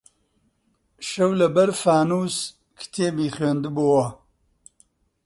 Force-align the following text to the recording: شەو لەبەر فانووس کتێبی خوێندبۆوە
شەو 1.09 1.31
لەبەر 1.41 1.69
فانووس 1.81 2.35
کتێبی 2.79 3.33
خوێندبۆوە 3.35 4.07